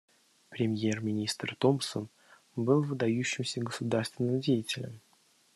[0.49, 2.09] Премьер-министр Томпсон
[2.55, 4.99] был выдающимся государственным деятелем.